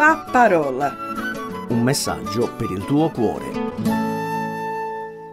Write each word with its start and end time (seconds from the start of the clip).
La 0.00 0.24
parola. 0.32 0.96
Un 1.68 1.82
messaggio 1.82 2.50
per 2.56 2.70
il 2.70 2.86
tuo 2.86 3.10
cuore. 3.10 3.52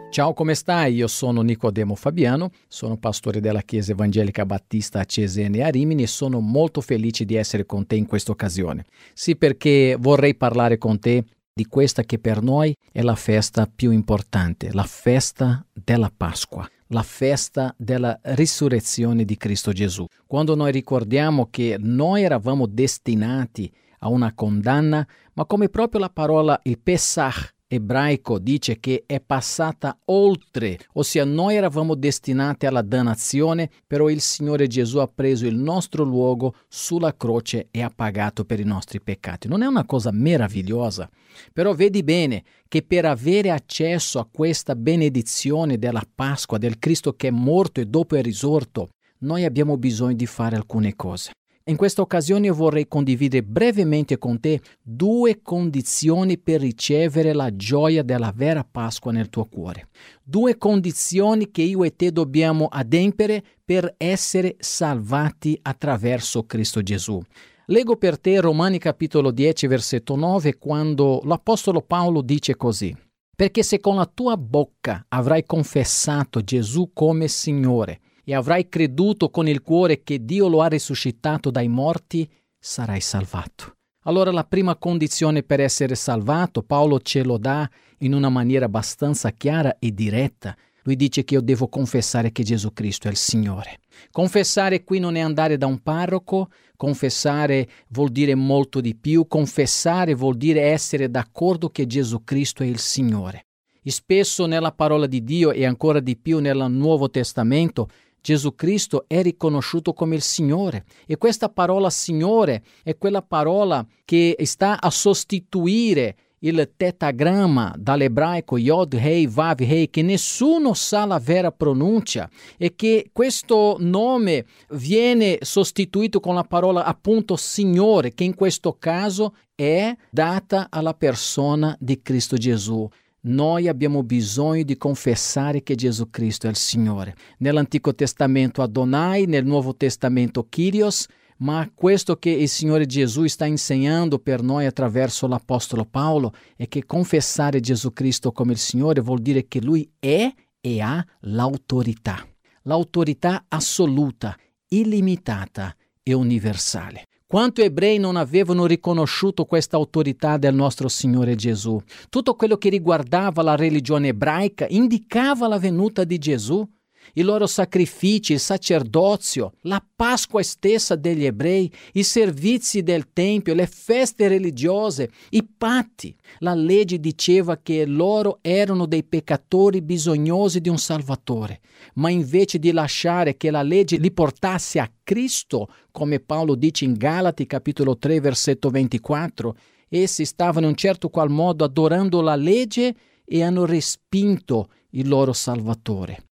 Ciao, 0.10 0.34
come 0.34 0.56
stai? 0.56 0.96
Io 0.96 1.08
sono 1.08 1.42
Nicodemo 1.42 1.96
Fabiano, 1.96 2.50
sono 2.68 2.98
pastore 2.98 3.40
della 3.40 3.62
Chiesa 3.62 3.94
Evangelica 3.94 4.46
Battista 4.46 5.00
a 5.00 5.06
Cesene 5.06 5.60
e 5.60 5.64
a 5.64 5.70
Rimini 5.70 6.04
e 6.04 6.08
sono 6.08 6.42
molto 6.42 6.82
felice 6.82 7.24
di 7.24 7.36
essere 7.36 7.66
con 7.66 7.88
te 7.88 7.96
in 7.96 8.08
questa 8.08 8.32
occasione. 8.32 8.84
Sì, 9.14 9.38
perché 9.38 9.96
vorrei 9.98 10.36
parlare 10.36 10.78
con 10.78 11.00
te 11.00 11.24
di 11.54 11.66
questa 11.66 12.04
che 12.04 12.20
per 12.20 12.42
noi 12.42 12.76
è 12.92 13.02
la 13.02 13.16
festa 13.16 13.72
più 13.74 13.92
importante, 13.92 14.74
la 14.74 14.84
festa 14.84 15.66
della 15.72 16.12
Pasqua 16.14 16.70
la 16.92 17.04
festa 17.04 17.76
della 17.78 18.18
risurrezione 18.22 19.26
di 19.26 19.36
Cristo 19.36 19.74
Gesù. 19.74 20.06
Quando 20.26 20.56
noi 20.56 20.72
ricordiamo 20.72 21.50
che 21.50 21.76
noi 21.78 22.24
eravamo 22.24 22.66
destinati 22.66 23.70
a 24.00 24.10
una 24.10 24.34
condanna, 24.34 25.08
ma 25.34 25.46
come 25.46 25.70
proprio 25.70 26.00
la 26.00 26.10
parola 26.10 26.60
il 26.64 26.80
Pesach 26.80 27.56
ebraico 27.68 28.40
dice 28.40 28.80
che 28.80 29.04
è 29.06 29.20
passata 29.20 30.00
oltre, 30.06 30.80
ossia 30.94 31.26
noi 31.26 31.56
eravamo 31.56 31.96
destinati 31.96 32.66
alla 32.66 32.82
dannazione, 32.82 33.70
però 33.86 34.10
il 34.10 34.22
Signore 34.22 34.68
Gesù 34.68 35.00
ha 35.00 35.08
preso 35.08 35.46
il 35.46 35.56
nostro 35.56 36.04
luogo 36.04 36.56
sulla 36.70 37.16
croce 37.16 37.68
e 37.72 37.82
ha 37.82 37.92
pagato 37.94 38.46
per 38.46 38.60
i 38.60 38.64
nostri 38.64 39.02
peccati. 39.02 39.48
Non 39.48 39.64
è 39.64 39.66
una 39.66 39.86
cosa 39.86 40.12
meravigliosa? 40.12 41.10
Però 41.52 41.74
vedi 41.74 42.04
bene 42.04 42.44
che 42.68 42.84
per 42.84 43.06
avere 43.06 43.52
accesso 43.52 44.20
a 44.20 44.28
questa 44.32 44.76
benedizione 44.76 45.78
della 45.78 46.04
Pasqua, 46.16 46.58
del 46.58 46.80
Cristo 46.80 47.14
che 47.14 47.28
è 47.28 47.32
morto 47.32 47.82
e 47.82 47.86
dopo 47.86 48.16
è 48.16 48.22
risorto, 48.22 48.90
noi 49.20 49.44
abbiamo 49.44 49.78
bisogno 49.78 50.16
di 50.16 50.26
fare 50.26 50.56
alcune 50.56 50.96
cose. 50.96 51.32
In 51.70 51.76
questa 51.76 52.02
occasione 52.02 52.46
io 52.46 52.54
vorrei 52.54 52.88
condividere 52.88 53.44
brevemente 53.44 54.18
con 54.18 54.40
te 54.40 54.62
due 54.82 55.42
condizioni 55.42 56.38
per 56.38 56.62
ricevere 56.62 57.34
la 57.34 57.54
gioia 57.54 58.04
della 58.04 58.32
vera 58.34 58.64
Pasqua 58.64 59.12
nel 59.12 59.28
tuo 59.28 59.44
cuore. 59.46 59.90
Due 60.24 60.58
condizioni 60.58 61.52
che 61.52 61.64
io 61.64 61.84
e 61.84 61.94
te 61.94 62.14
dobbiamo 62.14 62.68
adempiere 62.68 63.44
per 63.66 63.96
essere 63.98 64.56
salvati 64.60 65.60
attraverso 65.62 66.46
Cristo 66.46 66.82
Gesù. 66.82 67.22
Leggo 67.66 67.98
per 67.98 68.18
te 68.18 68.40
Romani 68.40 68.78
capitolo 68.78 69.32
10 69.32 69.68
versetto 69.68 70.16
9 70.16 70.58
quando 70.58 71.20
l'Apostolo 71.26 71.82
Paolo 71.82 72.22
dice 72.22 72.56
così. 72.56 72.96
Perché 73.36 73.62
se 73.62 73.82
con 73.82 73.98
la 73.98 74.06
tua 74.06 74.38
bocca 74.38 75.06
avrai 75.10 75.44
confessato 75.46 76.42
Gesù 76.42 76.92
come 76.94 77.28
Signore 77.28 78.00
e 78.30 78.36
avrai 78.36 78.68
creduto 78.68 79.30
con 79.30 79.48
il 79.48 79.62
cuore 79.62 80.04
che 80.04 80.26
Dio 80.26 80.50
lo 80.50 80.62
ha 80.62 80.68
risuscitato 80.68 81.50
dai 81.50 81.70
morti, 81.70 82.30
sarai 82.60 83.00
salvato. 83.00 83.78
Allora 84.04 84.32
la 84.32 84.44
prima 84.44 84.76
condizione 84.76 85.44
per 85.44 85.62
essere 85.62 85.96
salvato, 85.96 86.62
Paolo 86.62 87.00
ce 87.00 87.24
lo 87.24 87.38
dà 87.38 87.70
in 88.00 88.14
una 88.14 88.28
maniera 88.28 88.66
abbastanza 88.66 89.32
chiara 89.32 89.78
e 89.80 89.94
diretta. 89.94 90.54
Lui 90.84 90.98
dice 90.98 91.24
che 91.24 91.36
io 91.36 91.42
devo 91.42 91.70
confessare 91.70 92.34
che 92.34 92.44
Gesù 92.44 92.74
Cristo 92.74 93.08
è 93.08 93.12
il 93.12 93.16
Signore. 93.16 93.80
Confessare 94.12 94.84
qui 94.84 95.00
non 95.00 95.16
è 95.16 95.22
andare 95.22 95.56
da 95.58 95.66
un 95.66 95.80
parroco, 95.80 96.50
confessare 96.76 97.70
vuol 97.92 98.10
dire 98.10 98.36
molto 98.36 98.82
di 98.82 98.94
più, 98.94 99.26
confessare 99.28 100.16
vuol 100.16 100.36
dire 100.36 100.64
essere 100.64 101.10
d'accordo 101.10 101.70
che 101.70 101.88
Gesù 101.88 102.26
Cristo 102.26 102.62
è 102.62 102.66
il 102.66 102.80
Signore. 102.80 103.46
E 103.82 103.92
spesso 103.92 104.46
nella 104.48 104.74
parola 104.74 105.08
di 105.08 105.24
Dio 105.24 105.54
e 105.54 105.66
ancora 105.66 106.02
di 106.02 106.18
più 106.18 106.40
nel 106.40 106.66
Nuovo 106.70 107.10
Testamento 107.10 107.88
Gesù 108.28 108.56
Cristo 108.56 109.06
è 109.08 109.22
riconosciuto 109.22 109.94
come 109.94 110.16
il 110.16 110.22
Signore 110.22 110.84
e 111.06 111.16
questa 111.16 111.48
parola 111.48 111.90
Signore 111.90 112.62
è 112.84 112.98
quella 112.98 113.22
parola 113.22 113.88
che 114.04 114.36
sta 114.44 114.82
a 114.82 114.90
sostituire 114.90 116.18
il 116.40 116.74
tetagramma 116.76 117.74
dall'ebraico 117.78 118.58
Yod 118.58 118.96
Hei 118.96 119.28
Vav 119.28 119.62
Hei 119.62 119.90
che 119.90 120.02
nessuno 120.02 120.74
sa 120.74 121.06
la 121.06 121.20
vera 121.20 121.54
pronuncia 121.54 122.30
e 122.58 122.76
che 122.76 123.12
questo 123.14 123.78
nome 123.80 124.46
viene 124.72 125.38
sostituito 125.40 126.20
con 126.20 126.36
la 126.36 126.44
parola 126.44 126.84
appunto 126.84 127.38
Signore 127.38 128.14
che 128.14 128.26
in 128.26 128.36
questo 128.36 128.76
caso 128.78 129.36
è 129.56 129.96
data 130.12 130.68
alla 130.70 130.94
persona 130.94 131.74
di 131.80 132.02
Cristo 132.02 132.36
Gesù. 132.36 132.86
Noi 133.28 133.68
abbiamo 133.68 134.04
bisogno 134.04 134.64
di 134.64 134.78
confessare 134.78 135.62
che 135.62 135.76
Gesù 135.76 136.10
Cristo 136.10 136.48
è 136.48 136.50
il 136.50 136.56
Signore. 136.56 137.14
Nell'Antico 137.40 137.94
Testamento 137.94 138.62
Adonai, 138.62 139.26
nel 139.26 139.46
Nuovo 139.46 139.76
Testamento 139.76 140.48
Kyrios, 140.48 141.08
ma 141.40 141.70
questo 141.76 142.16
che 142.16 142.30
il 142.30 142.48
Signore 142.48 142.86
Gesù 142.86 143.26
sta 143.28 143.46
insegnando 143.46 144.18
per 144.20 144.42
noi 144.42 144.66
attraverso 144.66 145.28
l'Apostolo 145.28 145.84
Paolo 145.84 146.34
è 146.56 146.70
che 146.70 146.86
confessare 146.86 147.60
Gesù 147.60 147.92
Cristo 147.92 148.32
come 148.32 148.54
il 148.54 148.58
Signore 148.58 149.02
vuol 149.02 149.20
dire 149.20 149.46
che 149.48 149.60
Lui 149.62 149.92
è 150.00 150.34
e 150.62 150.82
ha 150.82 151.06
l'autorità, 151.22 152.26
l'autorità 152.64 153.44
assoluta, 153.50 154.38
illimitata 154.70 155.76
e 156.02 156.14
universale. 156.14 157.04
Quanto 157.30 157.62
ebrei 157.62 157.98
non 157.98 158.16
avevano 158.16 158.66
riconosciuto 158.66 159.44
questa 159.44 159.76
autorità 159.76 160.38
del 160.38 160.56
nostro 160.56 160.88
Signore 160.88 161.36
Gesù? 161.36 161.78
Tutto 162.08 162.36
quello 162.36 162.56
che 162.56 162.70
riguardava 162.70 163.42
la 163.42 163.58
religione 163.58 164.08
ebraica 164.08 164.66
indicava 164.70 165.50
la 165.50 165.60
venuta 165.60 166.06
di 166.06 166.20
Gesù 166.20 166.66
i 167.14 167.22
loro 167.22 167.48
sacrifici, 167.48 168.34
il 168.34 168.40
sacerdozio, 168.40 169.54
la 169.62 169.84
Pasqua 169.96 170.42
stessa 170.44 170.96
degli 170.96 171.26
ebrei, 171.26 171.72
i 171.94 172.04
servizi 172.04 172.84
del 172.84 173.12
Tempio, 173.14 173.54
le 173.54 173.68
feste 173.68 174.28
religiose, 174.28 175.10
i 175.32 175.44
patti. 175.46 176.16
La 176.40 176.54
legge 176.54 177.00
diceva 177.00 177.58
che 177.58 177.86
loro 177.86 178.40
erano 178.42 178.86
dei 178.86 179.04
peccatori 179.04 179.82
bisognosi 179.82 180.62
di 180.62 180.70
un 180.70 180.78
Salvatore, 180.78 181.62
ma 181.96 182.10
invece 182.10 182.60
di 182.60 182.72
lasciare 182.72 183.38
che 183.38 183.52
la 183.52 183.64
legge 183.64 183.98
li 183.98 184.12
portasse 184.12 184.80
a 184.80 184.92
Cristo, 185.04 185.68
come 185.92 186.20
Paolo 186.20 186.56
dice 186.56 186.86
in 186.86 186.94
Galati 186.94 187.46
capitolo 187.46 187.98
3 187.98 188.20
versetto 188.20 188.70
24, 188.70 189.56
essi 189.90 190.26
stavano 190.26 190.66
in 190.66 190.72
un 190.72 190.76
certo 190.76 191.10
qual 191.10 191.30
modo 191.30 191.64
adorando 191.64 192.22
la 192.22 192.36
legge 192.36 192.96
e 193.26 193.44
hanno 193.44 193.66
respinto 193.66 194.70
il 194.92 195.08
loro 195.08 195.34
Salvatore. 195.34 196.27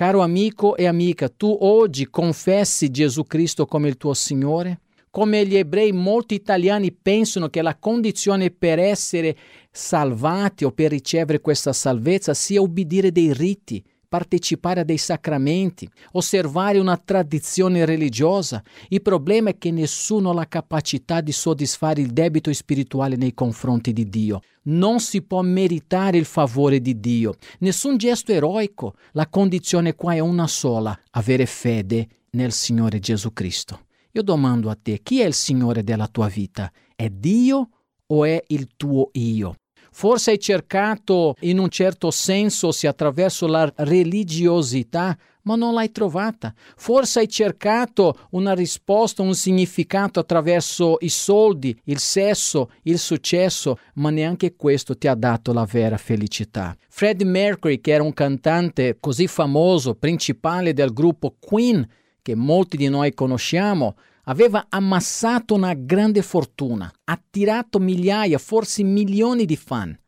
Caro 0.00 0.22
amico 0.22 0.78
e 0.78 0.86
amica, 0.86 1.28
tu 1.28 1.54
oggi 1.60 2.08
confessi 2.08 2.90
Gesù 2.90 3.24
Cristo 3.24 3.66
come 3.66 3.86
il 3.86 3.98
tuo 3.98 4.14
Signore? 4.14 4.80
Come 5.10 5.44
gli 5.44 5.56
ebrei, 5.56 5.92
molti 5.92 6.32
italiani 6.32 6.90
pensano 6.90 7.50
che 7.50 7.60
la 7.60 7.76
condizione 7.76 8.50
per 8.50 8.78
essere 8.78 9.36
salvati 9.70 10.64
o 10.64 10.70
per 10.70 10.88
ricevere 10.88 11.42
questa 11.42 11.74
salvezza 11.74 12.32
sia 12.32 12.62
ubbidire 12.62 13.12
dei 13.12 13.34
riti, 13.34 13.84
partecipare 14.10 14.80
a 14.80 14.84
dei 14.84 14.98
sacramenti, 14.98 15.88
osservare 16.12 16.80
una 16.80 16.96
tradizione 16.96 17.84
religiosa. 17.84 18.60
Il 18.88 19.02
problema 19.02 19.50
è 19.50 19.56
che 19.56 19.70
nessuno 19.70 20.30
ha 20.30 20.34
la 20.34 20.48
capacità 20.48 21.20
di 21.20 21.30
soddisfare 21.30 22.00
il 22.00 22.10
debito 22.12 22.52
spirituale 22.52 23.14
nei 23.14 23.34
confronti 23.34 23.92
di 23.92 24.08
Dio. 24.08 24.40
Non 24.64 24.98
si 24.98 25.22
può 25.22 25.42
meritare 25.42 26.18
il 26.18 26.24
favore 26.24 26.80
di 26.80 26.98
Dio. 26.98 27.36
Nessun 27.60 27.96
gesto 27.96 28.32
eroico. 28.32 28.94
La 29.12 29.28
condizione 29.28 29.94
qua 29.94 30.14
è 30.14 30.18
una 30.18 30.48
sola, 30.48 30.98
avere 31.12 31.46
fede 31.46 32.08
nel 32.30 32.50
Signore 32.50 32.98
Gesù 32.98 33.32
Cristo. 33.32 33.86
Io 34.10 34.22
domando 34.24 34.70
a 34.70 34.78
te, 34.80 35.02
chi 35.04 35.20
è 35.20 35.24
il 35.24 35.34
Signore 35.34 35.84
della 35.84 36.08
tua 36.08 36.26
vita? 36.26 36.72
È 36.96 37.08
Dio 37.08 37.68
o 38.06 38.24
è 38.24 38.42
il 38.48 38.70
tuo 38.76 39.10
io? 39.12 39.54
Forse 39.92 40.32
hai 40.32 40.38
cercato 40.38 41.34
in 41.40 41.58
un 41.58 41.68
certo 41.68 42.10
senso, 42.10 42.72
se 42.72 42.86
attraverso 42.86 43.46
la 43.46 43.70
religiosità, 43.76 45.16
ma 45.42 45.56
non 45.56 45.74
l'hai 45.74 45.90
trovata. 45.90 46.52
Forse 46.76 47.20
hai 47.20 47.28
cercato 47.28 48.26
una 48.30 48.54
risposta, 48.54 49.22
un 49.22 49.34
significato 49.34 50.20
attraverso 50.20 50.96
i 51.00 51.08
soldi, 51.08 51.78
il 51.84 51.98
sesso, 51.98 52.70
il 52.82 52.98
successo, 52.98 53.78
ma 53.94 54.10
neanche 54.10 54.54
questo 54.56 54.96
ti 54.96 55.08
ha 55.08 55.14
dato 55.14 55.52
la 55.52 55.64
vera 55.64 55.96
felicità. 55.96 56.76
Freddie 56.88 57.26
Mercury, 57.26 57.80
che 57.80 57.92
era 57.92 58.02
un 58.02 58.12
cantante 58.12 58.98
così 59.00 59.26
famoso, 59.26 59.94
principale 59.94 60.72
del 60.72 60.92
gruppo 60.92 61.36
Queen, 61.38 61.86
che 62.22 62.34
molti 62.34 62.76
di 62.76 62.88
noi 62.88 63.14
conosciamo, 63.14 63.96
aveva 64.30 64.66
ammassato 64.68 65.54
una 65.54 65.74
grande 65.74 66.22
fortuna, 66.22 66.90
attirato 67.04 67.80
migliaia, 67.80 68.38
forse 68.38 68.84
milioni 68.84 69.44
di 69.44 69.56
fan, 69.56 69.98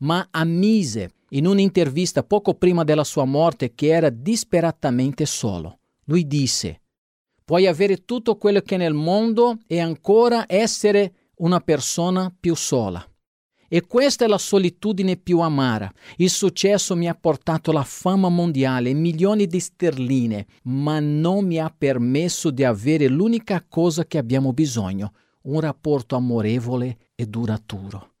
ma 0.00 0.28
ammise 0.30 1.12
in 1.30 1.46
un'intervista 1.46 2.22
poco 2.22 2.54
prima 2.54 2.84
della 2.84 3.04
sua 3.04 3.24
morte 3.24 3.74
che 3.74 3.88
era 3.88 4.10
disperatamente 4.10 5.24
solo. 5.24 5.78
Lui 6.04 6.26
disse, 6.26 6.82
puoi 7.42 7.66
avere 7.66 8.04
tutto 8.04 8.36
quello 8.36 8.60
che 8.60 8.76
nel 8.76 8.92
mondo 8.92 9.58
e 9.66 9.80
ancora 9.80 10.44
essere 10.46 11.30
una 11.36 11.60
persona 11.60 12.34
più 12.38 12.54
sola. 12.54 13.02
E 13.72 13.86
questa 13.86 14.24
è 14.24 14.28
la 14.28 14.36
solitudine 14.36 15.16
più 15.16 15.38
amara. 15.38 15.88
Il 16.16 16.28
successo 16.28 16.96
mi 16.96 17.08
ha 17.08 17.14
portato 17.14 17.70
la 17.70 17.84
fama 17.84 18.28
mondiale, 18.28 18.92
milioni 18.94 19.46
di 19.46 19.60
sterline, 19.60 20.44
ma 20.64 20.98
non 20.98 21.46
mi 21.46 21.60
ha 21.60 21.72
permesso 21.72 22.50
di 22.50 22.64
avere 22.64 23.06
l'unica 23.06 23.64
cosa 23.68 24.04
che 24.06 24.18
abbiamo 24.18 24.52
bisogno, 24.52 25.12
un 25.42 25.60
rapporto 25.60 26.16
amorevole 26.16 26.98
e 27.14 27.26
duraturo. 27.26 28.14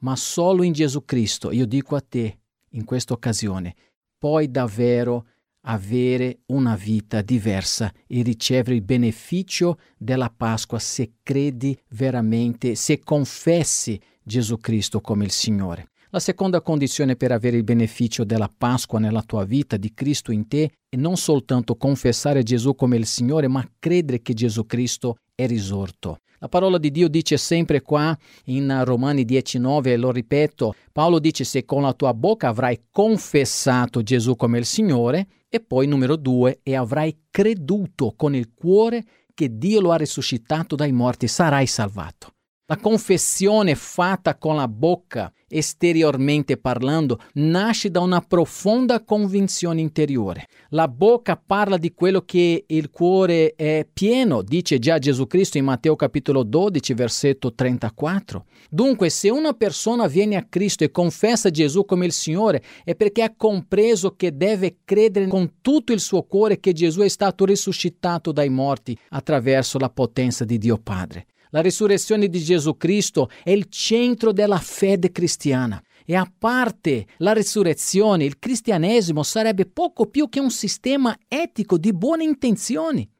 Ma 0.00 0.16
solo 0.16 0.64
in 0.64 0.72
Gesù 0.72 1.04
Cristo, 1.04 1.52
io 1.52 1.66
dico 1.66 1.94
a 1.94 2.00
te, 2.00 2.40
in 2.70 2.84
questa 2.84 3.12
occasione, 3.12 3.76
puoi 4.18 4.50
davvero 4.50 5.26
avere 5.68 6.40
una 6.46 6.76
vita 6.76 7.22
diversa 7.22 7.92
e 8.06 8.22
ricevere 8.22 8.76
il 8.76 8.82
beneficio 8.82 9.78
della 9.96 10.32
Pasqua 10.34 10.78
se 10.78 11.12
credi 11.22 11.76
veramente, 11.90 12.74
se 12.74 13.00
confessi 13.00 14.00
Gesù 14.22 14.58
Cristo 14.58 15.00
come 15.00 15.24
il 15.24 15.30
Signore. 15.30 15.90
La 16.10 16.20
seconda 16.20 16.60
condizione 16.62 17.16
per 17.16 17.32
avere 17.32 17.56
il 17.56 17.64
beneficio 17.64 18.24
della 18.24 18.50
Pasqua 18.54 18.98
nella 18.98 19.22
tua 19.22 19.44
vita, 19.44 19.76
di 19.76 19.92
Cristo 19.92 20.32
in 20.32 20.46
te, 20.46 20.70
è 20.88 20.96
non 20.96 21.16
soltanto 21.16 21.76
confessare 21.76 22.42
Gesù 22.42 22.74
come 22.74 22.96
il 22.96 23.06
Signore, 23.06 23.48
ma 23.48 23.68
credere 23.78 24.22
che 24.22 24.32
Gesù 24.32 24.66
Cristo 24.66 25.16
è 25.34 25.46
risorto. 25.46 26.18
La 26.38 26.48
parola 26.48 26.78
di 26.78 26.90
Dio 26.90 27.08
dice 27.08 27.38
sempre 27.38 27.80
qua 27.80 28.16
in 28.44 28.82
Romani 28.84 29.24
10:9, 29.24 29.92
e 29.92 29.96
lo 29.96 30.12
ripeto, 30.12 30.74
Paolo 30.92 31.18
dice 31.18 31.44
se 31.44 31.64
con 31.64 31.82
la 31.82 31.92
tua 31.92 32.14
bocca 32.14 32.48
avrai 32.48 32.84
confessato 32.90 34.02
Gesù 34.02 34.36
come 34.36 34.58
il 34.58 34.66
Signore 34.66 35.26
e 35.56 35.60
poi 35.60 35.86
numero 35.86 36.16
due, 36.16 36.60
e 36.62 36.74
avrai 36.74 37.24
creduto 37.30 38.14
con 38.16 38.34
il 38.34 38.52
cuore 38.54 39.04
che 39.34 39.58
Dio 39.58 39.80
lo 39.80 39.92
ha 39.92 39.96
risuscitato 39.96 40.76
dai 40.76 40.92
morti, 40.92 41.28
sarai 41.28 41.66
salvato. 41.66 42.34
La 42.66 42.78
confessione 42.78 43.74
fatta 43.74 44.38
con 44.38 44.56
la 44.56 44.66
bocca, 44.66 45.32
esteriormente 45.48 46.56
parlando, 46.56 47.20
nasce 47.34 47.90
da 47.90 48.00
una 48.00 48.20
profonda 48.20 49.02
convinzione 49.04 49.80
interiore. 49.80 50.46
La 50.70 50.88
bocca 50.88 51.40
parla 51.44 51.76
di 51.76 51.92
quello 51.94 52.22
che 52.22 52.64
il 52.66 52.90
cuore 52.90 53.54
è 53.54 53.86
pieno, 53.90 54.42
dice 54.42 54.78
già 54.78 54.98
Gesù 54.98 55.26
Cristo 55.26 55.58
in 55.58 55.64
Matteo 55.64 55.94
capitolo 55.96 56.42
12, 56.42 56.94
versetto 56.94 57.54
34. 57.54 58.44
Dunque, 58.68 59.10
se 59.10 59.30
una 59.30 59.52
persona 59.52 60.06
viene 60.06 60.36
a 60.36 60.46
Cristo 60.48 60.84
e 60.84 60.90
confessa 60.90 61.50
Gesù 61.50 61.84
come 61.84 62.06
il 62.06 62.12
Signore, 62.12 62.62
è 62.84 62.94
perché 62.94 63.22
ha 63.22 63.34
compreso 63.36 64.14
che 64.16 64.36
deve 64.36 64.78
credere 64.84 65.28
con 65.28 65.54
tutto 65.60 65.92
il 65.92 66.00
suo 66.00 66.22
cuore 66.22 66.58
che 66.58 66.72
Gesù 66.72 67.00
è 67.00 67.08
stato 67.08 67.44
risuscitato 67.44 68.32
dai 68.32 68.48
morti 68.48 68.98
attraverso 69.10 69.78
la 69.78 69.90
potenza 69.90 70.44
di 70.44 70.58
Dio 70.58 70.78
Padre. 70.78 71.26
La 71.56 71.62
risurrezione 71.62 72.28
di 72.28 72.38
Gesù 72.38 72.76
Cristo 72.76 73.30
è 73.42 73.48
il 73.48 73.70
centro 73.70 74.30
della 74.30 74.58
fede 74.58 75.10
cristiana. 75.10 75.82
E 76.04 76.14
a 76.14 76.30
parte 76.38 77.06
la 77.16 77.32
risurrezione, 77.32 78.26
il 78.26 78.38
cristianesimo 78.38 79.22
sarebbe 79.22 79.64
poco 79.64 80.04
più 80.04 80.28
che 80.28 80.38
un 80.38 80.50
sistema 80.50 81.16
etico 81.26 81.78
di 81.78 81.94
buone 81.94 82.24
intenzioni. 82.24 83.10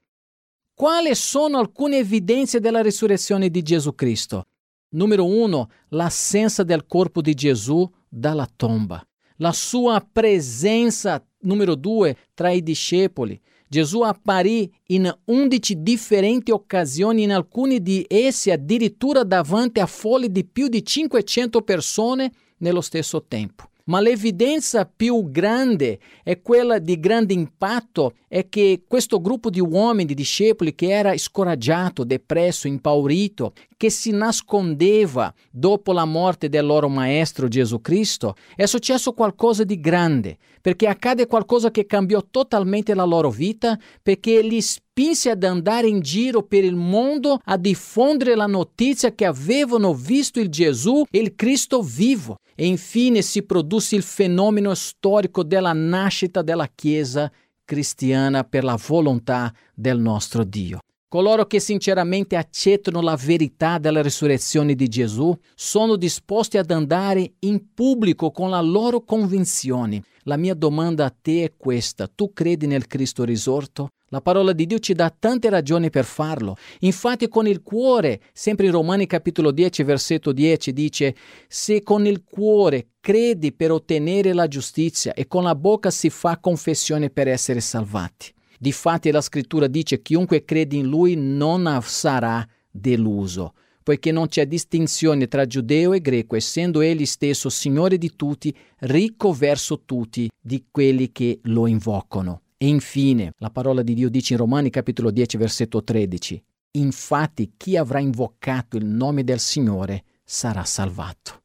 Quali 0.75 1.15
sono 1.15 1.57
alcune 1.57 1.97
evidenze 1.97 2.61
della 2.61 2.83
risurrezione 2.83 3.49
di 3.49 3.63
Gesù 3.63 3.95
Cristo? 3.95 4.49
Numero 4.91 5.25
uno, 5.25 5.71
l'assenza 5.89 6.63
del 6.63 6.87
corpo 6.87 7.23
di 7.23 7.33
Gesù 7.33 7.91
dalla 8.07 8.47
tomba. 8.55 9.03
La 9.37 9.53
sua 9.53 10.07
presenza, 10.13 11.27
numero 11.41 11.75
due, 11.75 12.15
tra 12.35 12.51
i 12.51 12.63
discepoli. 12.63 13.41
Gesù 13.69 14.01
apparì 14.03 14.73
in 14.89 15.13
undici 15.25 15.83
differenti 15.83 16.53
occasioni, 16.53 17.25
in 17.25 17.33
alcune 17.33 17.81
di 17.81 18.05
esse 18.09 18.53
addirittura 18.53 19.25
davanti 19.25 19.81
a 19.81 19.87
folle 19.87 20.31
di 20.31 20.45
più 20.45 20.69
di 20.69 20.85
500 20.85 21.63
persone 21.63 22.33
nello 22.59 22.81
stesso 22.81 23.25
tempo. 23.27 23.71
Ma 23.87 24.01
l'evidenza 24.01 24.85
più 24.85 25.31
grande 25.31 26.01
è 26.25 26.41
quella 26.43 26.81
di 26.81 26.99
grande 26.99 27.35
impatto, 27.35 28.15
è 28.27 28.49
che 28.49 28.83
questo 28.87 29.21
gruppo 29.21 29.49
di 29.49 29.61
uomini, 29.61 30.07
di 30.07 30.15
discepoli, 30.15 30.75
che 30.75 30.91
era 30.91 31.17
scoraggiato, 31.17 32.03
depresso, 32.03 32.67
impaurito, 32.67 33.53
che 33.77 33.91
si 33.91 34.11
nascondeva 34.11 35.33
dopo 35.51 35.93
la 35.93 36.05
morte 36.05 36.49
del 36.49 36.65
loro 36.65 36.89
maestro 36.89 37.49
Gesù 37.49 37.81
Cristo, 37.81 38.35
è 38.55 38.67
successo 38.67 39.13
qualcosa 39.13 39.65
di 39.65 39.79
grande, 39.79 40.39
perché 40.61 40.87
accade 40.87 41.27
qualcosa 41.27 41.71
che 41.71 41.87
cambiò 41.87 42.25
totalmente 42.31 42.95
la 42.95 43.05
loro 43.05 43.31
vita, 43.31 43.79
perché 44.03 44.41
li 44.41 44.61
spinse 44.63 45.31
ad 45.31 45.45
andare 45.45 45.89
in 45.89 46.01
giro 46.01 46.43
per 46.43 46.65
il 46.65 46.75
mondo 46.75 47.39
a 47.45 47.57
diffondere 47.57 48.35
la 48.35 48.47
notizia 48.47 49.15
che 49.15 49.27
avevano 49.27 49.93
visto 49.93 50.41
il 50.41 50.49
Gesù, 50.49 51.05
il 51.11 51.35
Cristo 51.35 51.83
vivo. 51.83 52.37
E 52.55 52.67
infine 52.67 53.21
si 53.21 53.43
produsse 53.43 53.97
il 53.97 54.03
fenomeno 54.03 54.75
storico 54.75 55.43
della 55.43 55.75
nascita 55.75 56.41
della 56.41 56.71
Chiesa 56.75 57.31
cristiana 57.67 58.45
per 58.45 58.65
la 58.65 58.79
volontà 58.87 59.53
del 59.75 59.99
nostro 59.99 60.43
Dio. 60.43 60.79
Coloro 61.17 61.47
che 61.47 61.61
sinceramente 61.61 62.37
accettano 62.37 63.01
la 63.01 63.17
verità 63.17 63.79
della 63.79 64.03
risurrezione 64.03 64.75
di 64.75 64.87
Gesù 64.87 65.35
sono 65.55 65.97
disposti 65.97 66.59
ad 66.59 66.71
andare 66.71 67.37
in 67.39 67.73
pubblico 67.73 68.31
con 68.31 68.51
la 68.51 68.61
loro 68.61 69.01
convinzione. 69.01 70.03
La 70.25 70.37
mia 70.37 70.53
domanda 70.53 71.07
a 71.07 71.15
te 71.19 71.45
è 71.45 71.53
questa: 71.57 72.07
tu 72.07 72.35
credi 72.35 72.67
nel 72.67 72.87
Cristo 72.87 73.25
risorto? 73.25 73.89
La 74.09 74.21
parola 74.21 74.53
di 74.53 74.67
Dio 74.67 74.79
ci 74.79 74.93
dà 74.93 75.09
tante 75.09 75.49
ragioni 75.49 75.89
per 75.89 76.05
farlo. 76.05 76.55
Infatti 76.81 77.29
con 77.29 77.47
il 77.47 77.63
cuore, 77.63 78.21
sempre 78.35 78.67
in 78.67 78.73
Romani 78.73 79.07
capitolo 79.07 79.53
10 79.53 79.85
versetto 79.85 80.33
10 80.33 80.71
dice, 80.75 81.17
se 81.49 81.83
con 81.83 82.05
il 82.05 82.25
cuore 82.25 82.89
credi 83.01 83.55
per 83.55 83.71
ottenere 83.71 84.35
la 84.35 84.49
giustizia 84.49 85.15
e 85.15 85.27
con 85.27 85.45
la 85.45 85.55
bocca 85.55 85.91
si 85.91 86.11
fa 86.11 86.37
confessione 86.37 87.09
per 87.09 87.27
essere 87.27 87.61
salvati. 87.61 88.35
Difatti 88.59 89.11
la 89.11 89.21
scrittura 89.21 89.67
dice 89.67 90.03
chiunque 90.03 90.45
crede 90.45 90.77
in 90.77 90.87
lui 90.87 91.15
non 91.17 91.81
sarà 91.83 92.47
deluso, 92.71 93.55
poiché 93.83 94.11
non 94.11 94.29
c'è 94.29 94.47
distinzione 94.47 95.29
tra 95.29 95.47
giudeo 95.47 95.93
e 95.93 96.01
greco, 96.01 96.37
essendo 96.37 96.81
egli 96.81 97.07
stesso 97.07 97.49
Signore 97.49 97.99
di 97.99 98.17
tutti, 98.17 98.55
ricco 98.81 99.33
verso 99.33 99.83
tutti 99.85 100.31
di 100.41 100.67
quelli 100.71 101.13
che 101.13 101.41
lo 101.45 101.67
invocano. 101.67 102.43
E 102.57 102.69
infine, 102.69 103.33
la 103.39 103.51
parola 103.51 103.83
di 103.83 103.95
Dio 103.95 104.09
dice 104.09 104.33
in 104.33 104.41
Romani 104.41 104.71
capitolo 104.71 105.11
10 105.11 105.37
versetto 105.37 105.85
13, 105.85 106.43
infatti 106.73 107.53
chi 107.57 107.77
avrà 107.77 108.01
invocato 108.01 108.77
il 108.77 108.87
nome 108.87 109.25
del 109.25 109.41
Signore 109.41 110.05
sarà 110.25 110.65
salvato. 110.65 111.43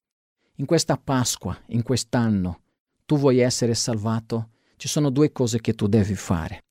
In 0.55 0.65
questa 0.65 0.97
Pasqua, 0.97 1.57
in 1.67 1.83
quest'anno, 1.83 2.61
tu 3.05 3.17
vuoi 3.17 3.39
essere 3.39 3.73
salvato? 3.73 4.49
Ci 4.77 4.87
sono 4.87 5.09
due 5.09 5.31
cose 5.31 5.59
che 5.59 5.73
tu 5.73 5.87
devi 5.87 6.15
fare. 6.15 6.61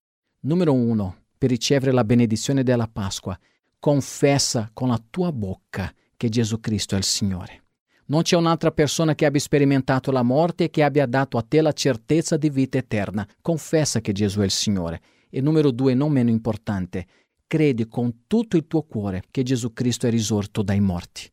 Numero 0.43 0.73
uno, 0.73 1.25
per 1.37 1.51
ricevere 1.51 1.93
la 1.93 2.03
benedizione 2.03 2.63
della 2.63 2.89
Pasqua, 2.91 3.39
confessa 3.79 4.71
con 4.73 4.89
la 4.89 5.03
tua 5.11 5.33
bocca 5.33 5.93
che 6.17 6.31
Gesù 6.31 6.61
Cristo 6.61 6.95
è 6.95 6.99
il 6.99 7.05
Signore. 7.05 7.65
Non 8.07 8.23
c'è 8.23 8.37
un'altra 8.37 8.71
persona 8.71 9.15
che 9.15 9.27
abbia 9.27 9.39
sperimentato 9.39 10.11
la 10.11 10.23
morte 10.23 10.65
e 10.65 10.71
che 10.71 10.83
abbia 10.83 11.05
dato 11.05 11.37
a 11.37 11.45
te 11.47 11.61
la 11.61 11.75
certezza 11.75 12.39
di 12.39 12.49
vita 12.49 12.79
eterna. 12.79 13.29
Confessa 13.43 14.01
che 14.01 14.13
Gesù 14.13 14.41
è 14.41 14.45
il 14.45 14.51
Signore. 14.51 15.03
E 15.29 15.43
numero 15.43 15.71
due, 15.71 15.93
non 15.93 16.11
meno 16.11 16.31
importante, 16.31 17.07
credi 17.47 17.87
con 17.87 18.23
tutto 18.27 18.57
il 18.57 18.67
tuo 18.67 18.85
cuore 18.85 19.25
che 19.31 19.43
Gesù 19.43 19.75
Cristo 19.75 20.07
è 20.07 20.11
risorto 20.11 20.63
dai 20.63 20.81
morti. 20.81 21.31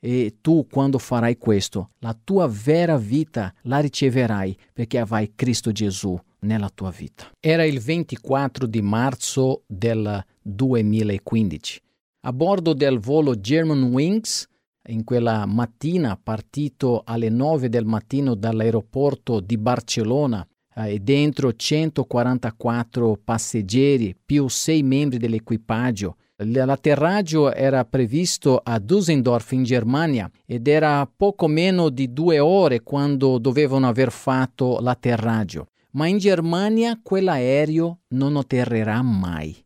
E 0.00 0.38
tu, 0.40 0.66
quando 0.70 0.98
farai 0.98 1.36
questo, 1.36 1.90
la 1.98 2.18
tua 2.24 2.48
vera 2.48 2.96
vita 2.96 3.52
la 3.64 3.78
riceverai 3.80 4.56
perché 4.72 4.98
avrai 4.98 5.32
Cristo 5.34 5.70
Gesù 5.70 6.18
nella 6.40 6.70
tua 6.72 6.90
vita. 6.90 7.30
Era 7.40 7.64
il 7.64 7.80
24 7.80 8.66
di 8.66 8.82
marzo 8.82 9.62
del 9.66 10.24
2015. 10.42 11.80
A 12.22 12.32
bordo 12.32 12.72
del 12.72 12.98
volo 12.98 13.38
German 13.38 13.84
Wings 13.84 14.46
in 14.88 15.04
quella 15.04 15.44
mattina, 15.46 16.18
partito 16.20 17.02
alle 17.04 17.28
9 17.28 17.68
del 17.68 17.84
mattino 17.84 18.34
dall'aeroporto 18.34 19.40
di 19.40 19.58
Barcellona 19.58 20.46
eh, 20.74 20.94
e 20.94 20.98
dentro 21.00 21.52
144 21.52 23.20
passeggeri 23.22 24.16
più 24.24 24.48
6 24.48 24.82
membri 24.82 25.18
dell'equipaggio. 25.18 26.16
L'atterraggio 26.40 27.52
era 27.52 27.84
previsto 27.84 28.60
a 28.62 28.78
Düsseldorf 28.78 29.50
in 29.52 29.64
Germania 29.64 30.30
ed 30.46 30.68
era 30.68 31.10
poco 31.14 31.48
meno 31.48 31.88
di 31.88 32.12
due 32.12 32.38
ore 32.38 32.82
quando 32.82 33.38
dovevano 33.38 33.88
aver 33.88 34.12
fatto 34.12 34.78
l'atterraggio. 34.80 35.66
Ma 35.92 36.06
in 36.06 36.18
Germania 36.18 37.00
quell'aereo 37.02 38.00
non 38.08 38.36
atterrerà 38.36 39.00
mai. 39.02 39.56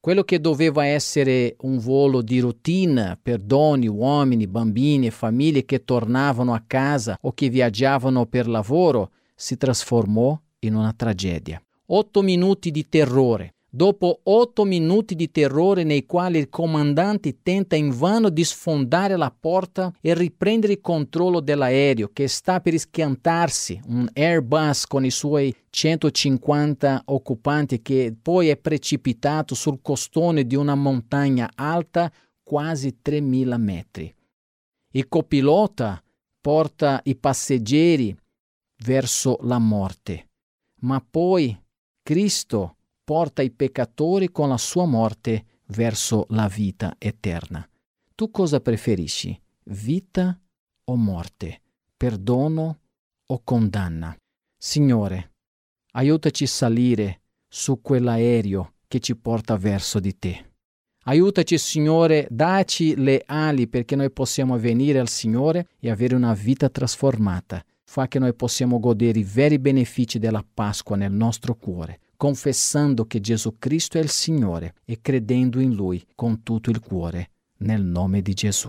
Quello 0.00 0.22
che 0.22 0.40
doveva 0.40 0.84
essere 0.86 1.56
un 1.60 1.78
volo 1.78 2.22
di 2.22 2.40
routine 2.40 3.18
per 3.20 3.40
donne, 3.40 3.88
uomini, 3.88 4.46
bambini 4.46 5.06
e 5.06 5.10
famiglie 5.10 5.64
che 5.64 5.84
tornavano 5.84 6.54
a 6.54 6.62
casa 6.66 7.18
o 7.20 7.32
che 7.32 7.48
viaggiavano 7.48 8.26
per 8.26 8.48
lavoro 8.48 9.10
si 9.34 9.56
trasformò 9.56 10.40
in 10.60 10.74
una 10.74 10.92
tragedia. 10.92 11.62
Otto 11.86 12.22
minuti 12.22 12.70
di 12.70 12.88
terrore, 12.88 13.54
Dopo 13.78 14.22
otto 14.24 14.64
minuti 14.64 15.14
di 15.14 15.30
terrore 15.30 15.84
nei 15.84 16.04
quali 16.04 16.40
il 16.40 16.48
comandante 16.48 17.42
tenta 17.44 17.76
invano 17.76 18.28
di 18.28 18.42
sfondare 18.42 19.16
la 19.16 19.30
porta 19.30 19.94
e 20.00 20.14
riprendere 20.14 20.72
il 20.72 20.80
controllo 20.80 21.38
dell'aereo 21.38 22.10
che 22.12 22.26
sta 22.26 22.60
per 22.60 22.76
schiantarsi, 22.76 23.80
un 23.86 24.08
Airbus 24.12 24.84
con 24.84 25.04
i 25.04 25.12
suoi 25.12 25.54
150 25.70 27.02
occupanti 27.04 27.80
che 27.80 28.16
poi 28.20 28.48
è 28.48 28.56
precipitato 28.56 29.54
sul 29.54 29.78
costone 29.80 30.44
di 30.44 30.56
una 30.56 30.74
montagna 30.74 31.48
alta 31.54 32.10
quasi 32.42 32.98
3.000 33.00 33.60
metri. 33.60 34.12
Il 34.90 35.06
copilota 35.06 36.02
porta 36.40 37.00
i 37.04 37.14
passeggeri 37.14 38.12
verso 38.84 39.38
la 39.42 39.60
morte, 39.60 40.30
ma 40.80 41.00
poi 41.08 41.56
Cristo 42.02 42.72
porta 43.08 43.40
i 43.40 43.50
peccatori 43.50 44.30
con 44.30 44.50
la 44.50 44.58
sua 44.58 44.84
morte 44.84 45.62
verso 45.68 46.26
la 46.28 46.46
vita 46.46 46.94
eterna. 46.98 47.66
Tu 48.14 48.30
cosa 48.30 48.60
preferisci? 48.60 49.34
Vita 49.64 50.38
o 50.84 50.94
morte? 50.94 51.62
Perdono 51.96 52.80
o 53.24 53.40
condanna? 53.42 54.14
Signore, 54.58 55.32
aiutaci 55.92 56.44
a 56.44 56.48
salire 56.48 57.20
su 57.48 57.80
quell'aereo 57.80 58.74
che 58.86 59.00
ci 59.00 59.16
porta 59.16 59.56
verso 59.56 60.00
di 60.00 60.18
te. 60.18 60.52
Aiutaci, 61.04 61.56
Signore, 61.56 62.26
dacci 62.30 62.94
le 62.94 63.22
ali 63.24 63.68
perché 63.68 63.96
noi 63.96 64.10
possiamo 64.10 64.58
venire 64.58 64.98
al 64.98 65.08
Signore 65.08 65.68
e 65.80 65.88
avere 65.88 66.14
una 66.14 66.34
vita 66.34 66.68
trasformata. 66.68 67.64
Fa 67.84 68.06
che 68.06 68.18
noi 68.18 68.34
possiamo 68.34 68.78
godere 68.78 69.18
i 69.18 69.24
veri 69.24 69.58
benefici 69.58 70.18
della 70.18 70.44
Pasqua 70.52 70.94
nel 70.94 71.12
nostro 71.12 71.54
cuore, 71.54 72.00
confessando 72.18 73.06
che 73.06 73.20
Gesù 73.20 73.58
Cristo 73.58 73.96
è 73.96 74.00
il 74.00 74.10
Signore 74.10 74.74
e 74.84 75.00
credendo 75.00 75.60
in 75.60 75.72
Lui 75.72 76.04
con 76.16 76.42
tutto 76.42 76.68
il 76.68 76.80
cuore, 76.80 77.30
nel 77.58 77.82
nome 77.82 78.22
di 78.22 78.34
Gesù. 78.34 78.68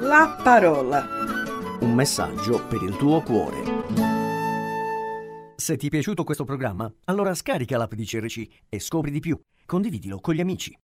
La 0.00 0.40
parola. 0.42 1.06
Un 1.80 1.94
messaggio 1.94 2.66
per 2.66 2.82
il 2.82 2.96
tuo 2.96 3.22
cuore. 3.22 3.62
Se 5.54 5.76
ti 5.76 5.86
è 5.86 5.90
piaciuto 5.90 6.24
questo 6.24 6.44
programma, 6.44 6.92
allora 7.04 7.34
scarica 7.34 7.76
l'app 7.76 7.94
di 7.94 8.04
CRC 8.04 8.46
e 8.68 8.80
scopri 8.80 9.12
di 9.12 9.20
più. 9.20 9.40
Condividilo 9.64 10.18
con 10.18 10.34
gli 10.34 10.40
amici. 10.40 10.76